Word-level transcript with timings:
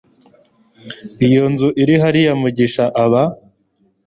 iyo 1.25 1.43
nzu 1.51 1.69
iri 1.81 1.95
hariya 2.03 2.33
mugisha 2.41 2.85
aba 3.03 3.23